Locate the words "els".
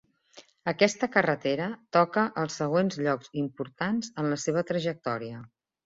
2.45-2.57